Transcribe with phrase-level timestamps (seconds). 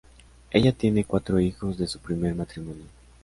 [0.49, 2.85] Ella tiene cuatro hijos, de su primer matrimonio.